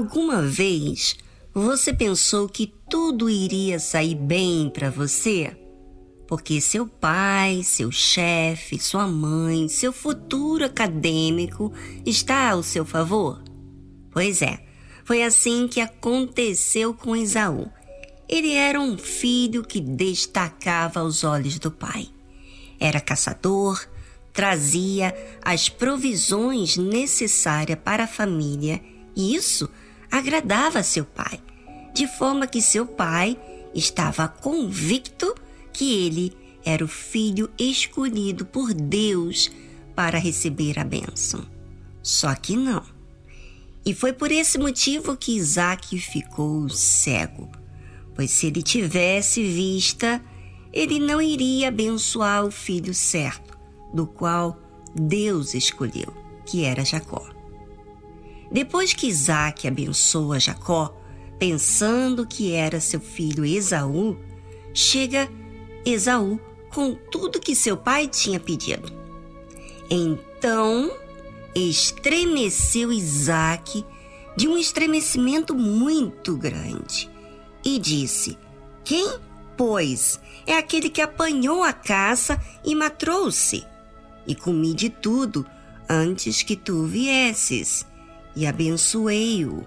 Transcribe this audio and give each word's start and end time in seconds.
Alguma 0.00 0.40
vez 0.40 1.14
você 1.52 1.92
pensou 1.92 2.48
que 2.48 2.72
tudo 2.88 3.28
iria 3.28 3.78
sair 3.78 4.14
bem 4.14 4.70
para 4.70 4.88
você? 4.88 5.54
Porque 6.26 6.58
seu 6.58 6.86
pai, 6.86 7.62
seu 7.62 7.92
chefe, 7.92 8.78
sua 8.78 9.06
mãe, 9.06 9.68
seu 9.68 9.92
futuro 9.92 10.64
acadêmico 10.64 11.70
está 12.06 12.48
ao 12.48 12.62
seu 12.62 12.82
favor? 12.82 13.44
Pois 14.10 14.40
é, 14.40 14.64
foi 15.04 15.22
assim 15.22 15.68
que 15.68 15.82
aconteceu 15.82 16.94
com 16.94 17.14
Esaú. 17.14 17.70
Ele 18.26 18.54
era 18.54 18.80
um 18.80 18.96
filho 18.96 19.62
que 19.62 19.82
destacava 19.82 21.00
aos 21.00 21.24
olhos 21.24 21.58
do 21.58 21.70
pai. 21.70 22.08
Era 22.80 23.02
caçador, 23.02 23.86
trazia 24.32 25.14
as 25.42 25.68
provisões 25.68 26.78
necessárias 26.78 27.78
para 27.84 28.04
a 28.04 28.08
família 28.08 28.80
e 29.14 29.34
isso 29.34 29.68
agradava 30.10 30.82
seu 30.82 31.04
pai, 31.04 31.40
de 31.94 32.06
forma 32.06 32.46
que 32.46 32.60
seu 32.60 32.86
pai 32.86 33.38
estava 33.74 34.28
convicto 34.28 35.34
que 35.72 36.06
ele 36.06 36.36
era 36.64 36.84
o 36.84 36.88
filho 36.88 37.50
escolhido 37.58 38.44
por 38.44 38.74
Deus 38.74 39.50
para 39.94 40.18
receber 40.18 40.78
a 40.78 40.84
bênção. 40.84 41.44
Só 42.02 42.34
que 42.34 42.56
não. 42.56 42.82
E 43.84 43.94
foi 43.94 44.12
por 44.12 44.30
esse 44.30 44.58
motivo 44.58 45.16
que 45.16 45.36
Isaac 45.36 45.98
ficou 45.98 46.68
cego, 46.68 47.50
pois 48.14 48.30
se 48.30 48.46
ele 48.46 48.62
tivesse 48.62 49.42
vista, 49.42 50.22
ele 50.72 50.98
não 50.98 51.20
iria 51.20 51.68
abençoar 51.68 52.44
o 52.44 52.50
filho 52.50 52.92
certo, 52.92 53.58
do 53.94 54.06
qual 54.06 54.60
Deus 54.94 55.54
escolheu, 55.54 56.12
que 56.46 56.64
era 56.64 56.84
Jacó. 56.84 57.39
Depois 58.50 58.92
que 58.92 59.06
Isaac 59.06 59.68
abençoa 59.68 60.40
Jacó, 60.40 60.96
pensando 61.38 62.26
que 62.26 62.52
era 62.52 62.80
seu 62.80 63.00
filho 63.00 63.44
Esaú, 63.44 64.18
chega 64.74 65.28
Esaú 65.84 66.40
com 66.68 66.94
tudo 66.94 67.40
que 67.40 67.54
seu 67.54 67.76
pai 67.76 68.08
tinha 68.08 68.40
pedido. 68.40 68.92
Então 69.88 70.90
estremeceu 71.54 72.92
Isaac 72.92 73.84
de 74.36 74.48
um 74.48 74.56
estremecimento 74.56 75.54
muito 75.54 76.36
grande 76.36 77.10
e 77.64 77.78
disse: 77.78 78.38
Quem, 78.84 79.18
pois, 79.56 80.20
é 80.46 80.56
aquele 80.56 80.88
que 80.88 81.00
apanhou 81.00 81.62
a 81.62 81.72
caça 81.72 82.40
e 82.64 82.74
matou-se? 82.74 83.64
E 84.26 84.34
comi 84.34 84.74
de 84.74 84.90
tudo 84.90 85.46
antes 85.88 86.42
que 86.42 86.54
tu 86.54 86.84
viesses 86.84 87.84
e 88.34 88.46
abençoei-o, 88.46 89.66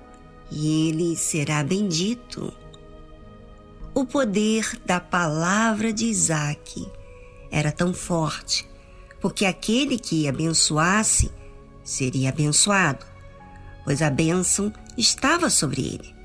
e 0.52 0.90
ele 0.90 1.16
será 1.16 1.64
bendito. 1.64 2.54
O 3.94 4.06
poder 4.06 4.80
da 4.86 5.00
palavra 5.00 5.94
de 5.94 6.06
Isaac 6.06 6.88
era 7.52 7.72
tão 7.72 7.94
forte, 7.94 8.68
porque 9.22 9.46
aquele 9.46 10.00
que 10.00 10.28
abençoasse 10.28 11.32
seria 11.84 12.30
abençoado, 12.30 13.06
pois 13.84 14.02
a 14.02 14.10
bênção 14.10 14.74
estava 14.98 15.50
sobre 15.50 15.82
ele. 15.82 16.16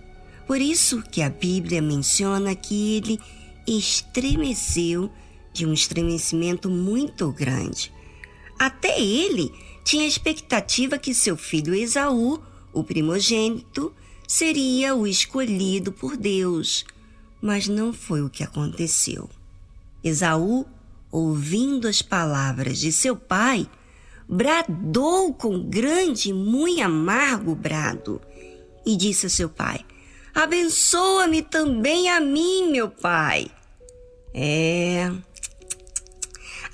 Por 0.46 0.60
isso 0.60 1.02
que 1.02 1.20
a 1.20 1.28
Bíblia 1.28 1.82
menciona 1.82 2.54
que 2.54 2.96
ele 2.96 3.20
estremeceu 3.66 5.12
de 5.52 5.66
um 5.66 5.72
estremecimento 5.72 6.70
muito 6.70 7.30
grande. 7.32 7.92
Até 8.58 8.98
ele 8.98 9.52
tinha 9.88 10.06
expectativa 10.06 10.98
que 10.98 11.14
seu 11.14 11.34
filho 11.34 11.74
Esaú, 11.74 12.42
o 12.74 12.84
primogênito, 12.84 13.90
seria 14.28 14.94
o 14.94 15.06
escolhido 15.06 15.90
por 15.90 16.14
Deus, 16.14 16.84
mas 17.40 17.68
não 17.68 17.90
foi 17.90 18.20
o 18.20 18.28
que 18.28 18.44
aconteceu. 18.44 19.30
Esaú, 20.04 20.66
ouvindo 21.10 21.88
as 21.88 22.02
palavras 22.02 22.78
de 22.78 22.92
seu 22.92 23.16
pai, 23.16 23.66
bradou 24.28 25.32
com 25.32 25.58
grande 25.58 26.34
muito 26.34 26.82
amargo 26.82 27.54
brado 27.54 28.20
e 28.84 28.94
disse 28.94 29.24
a 29.24 29.30
seu 29.30 29.48
pai: 29.48 29.86
Abençoa-me 30.34 31.40
também 31.40 32.10
a 32.10 32.20
mim, 32.20 32.70
meu 32.70 32.90
pai. 32.90 33.50
É. 34.34 35.10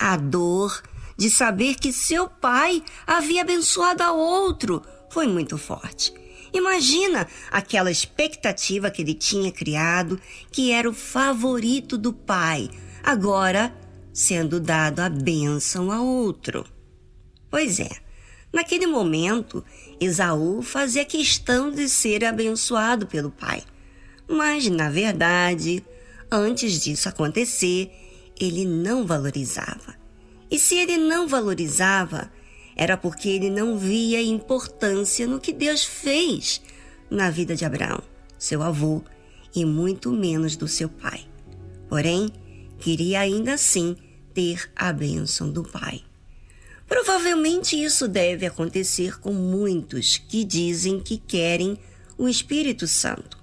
A 0.00 0.16
dor 0.16 0.82
de 1.16 1.30
saber 1.30 1.76
que 1.76 1.92
seu 1.92 2.28
pai 2.28 2.82
havia 3.06 3.42
abençoado 3.42 4.02
a 4.02 4.12
outro 4.12 4.82
foi 5.10 5.26
muito 5.26 5.56
forte. 5.56 6.12
Imagina 6.52 7.26
aquela 7.50 7.90
expectativa 7.90 8.90
que 8.90 9.02
ele 9.02 9.14
tinha 9.14 9.50
criado, 9.50 10.20
que 10.52 10.70
era 10.70 10.88
o 10.88 10.94
favorito 10.94 11.98
do 11.98 12.12
pai, 12.12 12.70
agora 13.02 13.74
sendo 14.12 14.60
dado 14.60 15.00
a 15.00 15.08
bênção 15.08 15.90
a 15.90 16.00
outro. 16.00 16.64
Pois 17.50 17.80
é, 17.80 17.90
naquele 18.52 18.86
momento, 18.86 19.64
Esaú 20.00 20.62
fazia 20.62 21.04
questão 21.04 21.70
de 21.72 21.88
ser 21.88 22.24
abençoado 22.24 23.06
pelo 23.06 23.32
pai. 23.32 23.64
Mas, 24.28 24.68
na 24.68 24.88
verdade, 24.88 25.84
antes 26.30 26.80
disso 26.80 27.08
acontecer, 27.08 27.90
ele 28.38 28.64
não 28.64 29.04
valorizava. 29.04 30.03
E 30.54 30.58
se 30.60 30.76
ele 30.76 30.96
não 30.96 31.26
valorizava, 31.26 32.30
era 32.76 32.96
porque 32.96 33.28
ele 33.28 33.50
não 33.50 33.76
via 33.76 34.22
importância 34.22 35.26
no 35.26 35.40
que 35.40 35.52
Deus 35.52 35.84
fez 35.84 36.62
na 37.10 37.28
vida 37.28 37.56
de 37.56 37.64
Abraão, 37.64 38.00
seu 38.38 38.62
avô, 38.62 39.02
e 39.52 39.64
muito 39.64 40.12
menos 40.12 40.54
do 40.54 40.68
seu 40.68 40.88
pai. 40.88 41.26
Porém, 41.88 42.30
queria 42.78 43.18
ainda 43.18 43.54
assim 43.54 43.96
ter 44.32 44.70
a 44.76 44.92
bênção 44.92 45.50
do 45.50 45.64
pai. 45.64 46.02
Provavelmente 46.86 47.74
isso 47.74 48.06
deve 48.06 48.46
acontecer 48.46 49.18
com 49.18 49.32
muitos 49.32 50.18
que 50.18 50.44
dizem 50.44 51.00
que 51.00 51.18
querem 51.18 51.76
o 52.16 52.28
Espírito 52.28 52.86
Santo, 52.86 53.42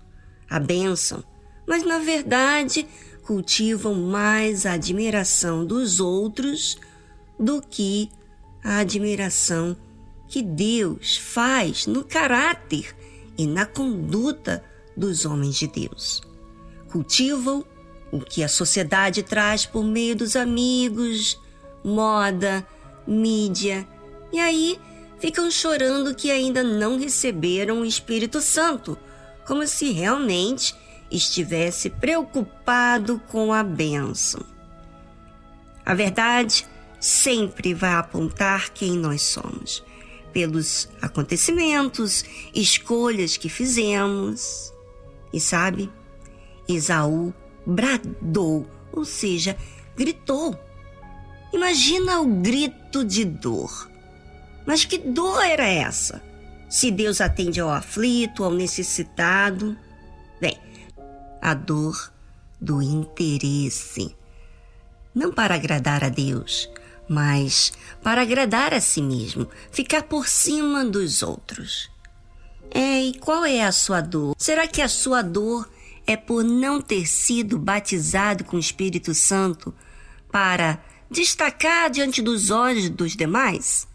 a 0.49 0.61
bênção, 0.61 1.21
mas 1.67 1.83
na 1.83 1.99
verdade 1.99 2.87
cultivam 3.25 3.95
mais 3.95 4.65
a 4.65 4.73
admiração 4.73 5.65
dos 5.65 5.99
outros 5.99 6.79
do 7.41 7.59
que 7.59 8.11
a 8.63 8.77
admiração 8.77 9.75
que 10.27 10.43
Deus 10.43 11.17
faz 11.17 11.87
no 11.87 12.03
caráter 12.03 12.95
e 13.37 13.47
na 13.47 13.65
conduta 13.65 14.63
dos 14.95 15.25
homens 15.25 15.55
de 15.55 15.67
Deus. 15.67 16.21
Cultivam 16.89 17.65
o 18.11 18.19
que 18.19 18.43
a 18.43 18.47
sociedade 18.47 19.23
traz 19.23 19.65
por 19.65 19.83
meio 19.83 20.15
dos 20.15 20.35
amigos, 20.35 21.39
moda, 21.83 22.65
mídia, 23.07 23.87
e 24.31 24.39
aí 24.39 24.79
ficam 25.19 25.49
chorando 25.49 26.13
que 26.13 26.29
ainda 26.29 26.61
não 26.63 26.99
receberam 26.99 27.81
o 27.81 27.85
Espírito 27.85 28.39
Santo, 28.39 28.97
como 29.47 29.65
se 29.65 29.91
realmente 29.91 30.75
estivesse 31.09 31.89
preocupado 31.89 33.19
com 33.27 33.51
a 33.51 33.63
bênção. 33.63 34.45
A 35.85 35.93
verdade 35.93 36.65
sempre 37.01 37.73
vai 37.73 37.95
apontar 37.95 38.69
quem 38.69 38.91
nós 38.91 39.23
somos, 39.23 39.83
pelos 40.31 40.87
acontecimentos, 41.01 42.23
escolhas 42.53 43.35
que 43.35 43.49
fizemos. 43.49 44.71
E 45.33 45.39
sabe, 45.39 45.91
Esaú 46.69 47.33
bradou, 47.65 48.67
ou 48.93 49.03
seja, 49.03 49.57
gritou. 49.97 50.57
Imagina 51.51 52.21
o 52.21 52.27
grito 52.27 53.03
de 53.03 53.25
dor. 53.25 53.89
Mas 54.65 54.85
que 54.85 54.99
dor 54.99 55.43
era 55.43 55.65
essa? 55.65 56.21
Se 56.69 56.91
Deus 56.91 57.19
atende 57.19 57.59
ao 57.59 57.69
aflito, 57.69 58.43
ao 58.43 58.51
necessitado. 58.51 59.75
Bem, 60.39 60.57
a 61.41 61.53
dor 61.53 62.13
do 62.59 62.81
interesse. 62.81 64.15
Não 65.13 65.31
para 65.31 65.55
agradar 65.55 66.03
a 66.05 66.09
Deus, 66.09 66.69
mas 67.11 67.73
para 68.01 68.21
agradar 68.21 68.73
a 68.73 68.79
si 68.79 69.01
mesmo, 69.01 69.45
ficar 69.69 70.03
por 70.03 70.29
cima 70.29 70.85
dos 70.85 71.21
outros. 71.21 71.91
É, 72.73 73.03
e 73.03 73.13
qual 73.15 73.43
é 73.43 73.63
a 73.63 73.71
sua 73.73 73.99
dor? 73.99 74.33
Será 74.37 74.65
que 74.65 74.81
a 74.81 74.87
sua 74.87 75.21
dor 75.21 75.69
é 76.07 76.15
por 76.15 76.41
não 76.41 76.79
ter 76.79 77.05
sido 77.05 77.59
batizado 77.59 78.45
com 78.45 78.55
o 78.55 78.59
Espírito 78.59 79.13
Santo 79.13 79.73
para 80.31 80.81
destacar 81.09 81.89
diante 81.89 82.21
dos 82.21 82.49
olhos 82.49 82.89
dos 82.89 83.17
demais? 83.17 83.85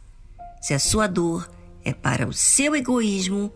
Se 0.60 0.74
a 0.74 0.78
sua 0.78 1.06
dor 1.06 1.50
é 1.82 1.94
para 1.94 2.28
o 2.28 2.34
seu 2.34 2.76
egoísmo 2.76 3.50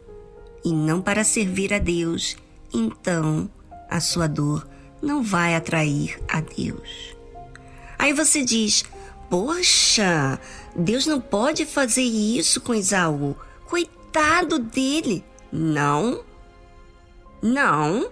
e 0.65 0.73
não 0.73 1.03
para 1.03 1.23
servir 1.23 1.75
a 1.75 1.79
Deus, 1.79 2.35
então 2.73 3.51
a 3.91 4.01
sua 4.01 4.27
dor 4.27 4.67
não 5.03 5.23
vai 5.23 5.55
atrair 5.55 6.19
a 6.27 6.41
Deus. 6.41 7.15
Aí 7.99 8.15
você 8.15 8.43
diz: 8.43 8.87
Poxa, 9.31 10.41
Deus 10.75 11.07
não 11.07 11.21
pode 11.21 11.65
fazer 11.65 12.03
isso 12.03 12.61
com 12.61 12.75
Esaú. 12.75 13.37
Coitado 13.67 14.59
dele. 14.59 15.25
Não, 15.53 16.25
Não, 17.43 18.11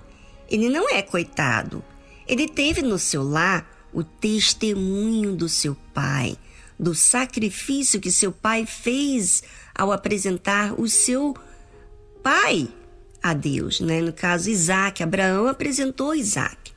ele 0.49 0.69
não 0.69 0.89
é 0.89 1.03
coitado. 1.03 1.85
Ele 2.27 2.49
teve 2.49 2.83
no 2.83 2.99
seu 2.99 3.23
lar 3.23 3.69
o 3.93 4.03
testemunho 4.03 5.35
do 5.35 5.49
seu 5.49 5.77
pai, 5.93 6.37
do 6.79 6.95
sacrifício 6.95 8.01
que 8.01 8.11
seu 8.11 8.33
pai 8.33 8.65
fez 8.65 9.43
ao 9.75 9.93
apresentar 9.93 10.79
o 10.81 10.89
seu 10.89 11.35
pai 12.23 12.69
a 13.23 13.35
Deus, 13.35 13.81
né? 13.81 14.01
No 14.01 14.13
caso, 14.13 14.51
Isaac. 14.51 15.03
Abraão 15.03 15.47
apresentou 15.49 16.15
Isaac. 16.15 16.73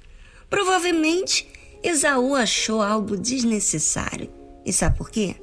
Provavelmente, 0.50 1.48
Esaú 1.84 2.36
achou 2.36 2.82
algo 2.82 3.18
desnecessário. 3.18 4.30
E 4.66 4.72
sabe 4.72 4.98
por 4.98 5.10
quê? 5.10 5.36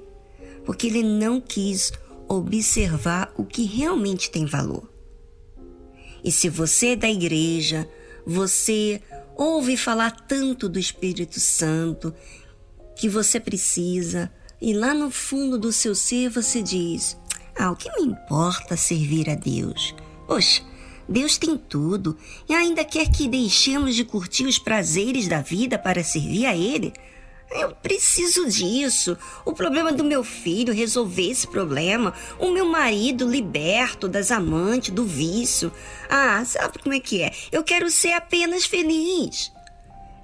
Porque 0.65 0.87
ele 0.87 1.03
não 1.03 1.41
quis 1.41 1.93
observar 2.29 3.33
o 3.37 3.45
que 3.45 3.65
realmente 3.65 4.31
tem 4.31 4.45
valor. 4.45 4.89
E 6.23 6.31
se 6.31 6.49
você 6.49 6.89
é 6.89 6.97
da 6.97 7.09
igreja, 7.09 7.89
você 8.27 9.01
ouve 9.37 9.77
falar 9.77 10.11
tanto 10.11 10.69
do 10.69 10.79
Espírito 10.79 11.41
Santo 11.41 12.15
que 12.97 13.09
você 13.09 13.39
precisa, 13.39 14.31
e 14.61 14.75
lá 14.75 14.93
no 14.93 15.11
fundo 15.11 15.57
do 15.57 15.73
seu 15.73 15.95
ser 15.95 16.29
você 16.29 16.61
diz: 16.61 17.17
Ah, 17.57 17.71
o 17.71 17.77
que 17.77 17.91
me 17.93 18.03
importa 18.03 18.77
servir 18.77 19.31
a 19.31 19.35
Deus? 19.35 19.95
Poxa, 20.27 20.63
Deus 21.09 21.39
tem 21.39 21.57
tudo 21.57 22.17
e 22.49 22.55
ainda 22.55 22.85
quer 22.85 23.09
que 23.09 23.27
deixemos 23.27 23.95
de 23.95 24.05
curtir 24.05 24.45
os 24.45 24.59
prazeres 24.59 25.27
da 25.27 25.41
vida 25.41 25.79
para 25.79 26.05
servir 26.05 26.47
a 26.47 26.55
Ele. 26.55 26.93
Eu 27.51 27.75
preciso 27.75 28.47
disso. 28.47 29.17
O 29.45 29.55
problema 29.55 29.91
do 29.91 30.05
meu 30.05 30.23
filho, 30.23 30.75
resolver 30.75 31.31
esse 31.31 31.47
problema. 31.47 32.13
O 32.39 32.51
meu 32.51 32.67
marido 32.67 33.27
liberto 33.27 34.07
das 34.07 34.31
amantes, 34.31 34.91
do 34.91 35.05
vício. 35.05 35.73
Ah, 36.11 36.45
sabe 36.45 36.79
como 36.79 36.95
é 36.95 37.01
que 37.01 37.23
é? 37.23 37.33
Eu 37.51 37.65
quero 37.65 37.91
ser 37.91 38.13
apenas 38.13 38.67
feliz. 38.67 39.51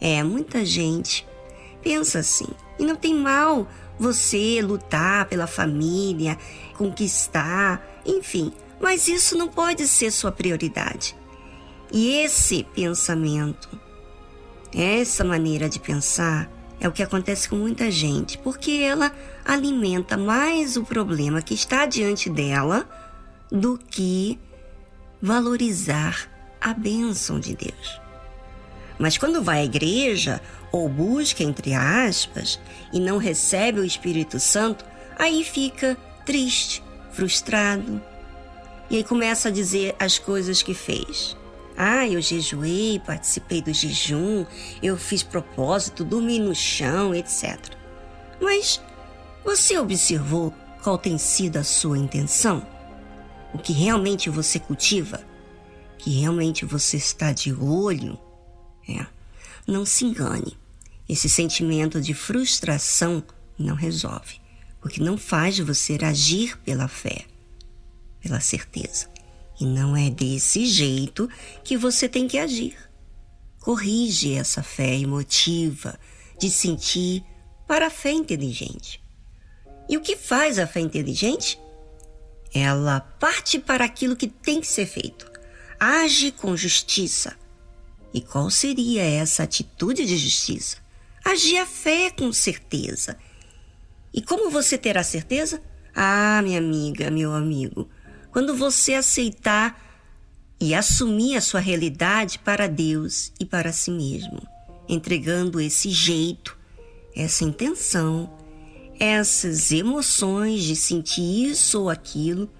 É, 0.00 0.22
muita 0.22 0.66
gente 0.66 1.26
pensa 1.82 2.18
assim. 2.18 2.48
E 2.78 2.84
não 2.84 2.94
tem 2.96 3.14
mal 3.14 3.66
você 3.98 4.60
lutar 4.60 5.26
pela 5.26 5.46
família, 5.46 6.36
conquistar, 6.76 7.82
enfim. 8.04 8.52
Mas 8.80 9.08
isso 9.08 9.36
não 9.36 9.48
pode 9.48 9.86
ser 9.86 10.10
sua 10.10 10.32
prioridade. 10.32 11.16
E 11.92 12.16
esse 12.16 12.64
pensamento, 12.74 13.68
essa 14.74 15.24
maneira 15.24 15.68
de 15.68 15.78
pensar, 15.78 16.50
é 16.80 16.88
o 16.88 16.92
que 16.92 17.02
acontece 17.02 17.48
com 17.48 17.56
muita 17.56 17.90
gente, 17.90 18.36
porque 18.38 18.72
ela 18.72 19.12
alimenta 19.44 20.16
mais 20.16 20.76
o 20.76 20.84
problema 20.84 21.40
que 21.40 21.54
está 21.54 21.86
diante 21.86 22.28
dela 22.28 22.88
do 23.50 23.78
que 23.78 24.38
valorizar 25.22 26.28
a 26.60 26.74
bênção 26.74 27.38
de 27.38 27.54
Deus. 27.54 28.00
Mas 28.98 29.16
quando 29.16 29.42
vai 29.42 29.60
à 29.60 29.64
igreja 29.64 30.40
ou 30.72 30.88
busca, 30.88 31.42
entre 31.42 31.74
aspas, 31.74 32.60
e 32.92 33.00
não 33.00 33.18
recebe 33.18 33.80
o 33.80 33.84
Espírito 33.84 34.38
Santo, 34.40 34.84
aí 35.18 35.44
fica 35.44 35.96
triste, 36.24 36.82
frustrado, 37.12 38.02
e 38.90 38.96
aí 38.96 39.04
começa 39.04 39.48
a 39.48 39.52
dizer 39.52 39.94
as 39.98 40.18
coisas 40.18 40.62
que 40.62 40.74
fez. 40.74 41.36
Ah, 41.76 42.06
eu 42.06 42.20
jejuei, 42.20 43.00
participei 43.04 43.60
do 43.60 43.72
jejum, 43.72 44.46
eu 44.82 44.96
fiz 44.96 45.22
propósito, 45.22 46.04
dormi 46.04 46.38
no 46.38 46.54
chão, 46.54 47.14
etc. 47.14 47.58
Mas 48.40 48.80
você 49.44 49.78
observou 49.78 50.54
qual 50.82 50.98
tem 50.98 51.18
sido 51.18 51.56
a 51.56 51.64
sua 51.64 51.98
intenção? 51.98 52.64
O 53.52 53.58
que 53.58 53.72
realmente 53.72 54.30
você 54.30 54.58
cultiva? 54.58 55.20
Que 55.98 56.20
realmente 56.20 56.64
você 56.64 56.96
está 56.96 57.32
de 57.32 57.52
olho? 57.52 58.18
É. 58.88 59.04
Não 59.66 59.84
se 59.84 60.04
engane. 60.04 60.56
Esse 61.08 61.28
sentimento 61.28 62.00
de 62.00 62.14
frustração 62.14 63.24
não 63.58 63.74
resolve, 63.74 64.40
porque 64.80 65.02
não 65.02 65.16
faz 65.16 65.58
você 65.58 65.98
agir 66.02 66.58
pela 66.58 66.86
fé 66.86 67.24
pela 68.24 68.40
certeza. 68.40 69.06
E 69.60 69.66
não 69.66 69.94
é 69.94 70.08
desse 70.08 70.64
jeito 70.64 71.28
que 71.62 71.76
você 71.76 72.08
tem 72.08 72.26
que 72.26 72.38
agir. 72.38 72.74
Corrige 73.60 74.34
essa 74.34 74.62
fé 74.62 74.96
emotiva 74.98 75.98
de 76.38 76.50
sentir 76.50 77.22
para 77.68 77.86
a 77.86 77.90
fé 77.90 78.10
inteligente. 78.10 79.02
E 79.88 79.96
o 79.96 80.00
que 80.00 80.16
faz 80.16 80.58
a 80.58 80.66
fé 80.66 80.80
inteligente? 80.80 81.60
Ela 82.52 83.00
parte 83.00 83.58
para 83.58 83.84
aquilo 83.84 84.16
que 84.16 84.26
tem 84.26 84.60
que 84.60 84.66
ser 84.66 84.86
feito. 84.86 85.30
Age 85.78 86.32
com 86.32 86.56
justiça. 86.56 87.36
E 88.12 88.20
qual 88.20 88.48
seria 88.48 89.02
essa 89.02 89.42
atitude 89.42 90.06
de 90.06 90.16
justiça? 90.16 90.78
Agir 91.22 91.58
a 91.58 91.66
fé 91.66 92.10
com 92.10 92.32
certeza. 92.32 93.18
E 94.12 94.22
como 94.22 94.50
você 94.50 94.78
terá 94.78 95.02
certeza? 95.02 95.60
Ah, 95.94 96.40
minha 96.42 96.58
amiga, 96.58 97.10
meu 97.10 97.32
amigo, 97.32 97.88
quando 98.34 98.52
você 98.52 98.94
aceitar 98.94 99.80
e 100.60 100.74
assumir 100.74 101.36
a 101.36 101.40
sua 101.40 101.60
realidade 101.60 102.40
para 102.40 102.66
Deus 102.66 103.32
e 103.38 103.46
para 103.46 103.72
si 103.72 103.92
mesmo, 103.92 104.42
entregando 104.88 105.60
esse 105.60 105.88
jeito, 105.88 106.58
essa 107.14 107.44
intenção, 107.44 108.28
essas 108.98 109.70
emoções 109.70 110.64
de 110.64 110.74
sentir 110.74 111.48
isso 111.48 111.82
ou 111.82 111.88
aquilo 111.88 112.50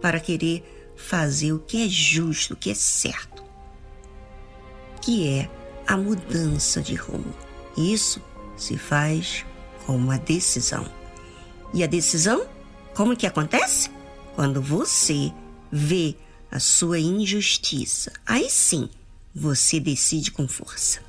para 0.00 0.20
querer 0.20 0.94
fazer 0.94 1.52
o 1.52 1.58
que 1.58 1.84
é 1.84 1.88
justo, 1.88 2.54
o 2.54 2.56
que 2.56 2.70
é 2.70 2.74
certo, 2.74 3.42
que 5.02 5.26
é 5.26 5.50
a 5.84 5.96
mudança 5.96 6.80
de 6.80 6.94
rumo. 6.94 7.34
Isso 7.76 8.22
se 8.56 8.78
faz 8.78 9.44
com 9.84 9.96
uma 9.96 10.16
decisão. 10.16 10.86
E 11.72 11.82
a 11.82 11.88
decisão, 11.88 12.46
como 12.94 13.16
que 13.16 13.26
acontece? 13.26 13.90
Quando 14.34 14.60
você 14.60 15.32
vê 15.70 16.16
a 16.50 16.58
sua 16.58 16.98
injustiça, 16.98 18.12
aí 18.26 18.50
sim 18.50 18.90
você 19.32 19.78
decide 19.78 20.32
com 20.32 20.48
força. 20.48 21.00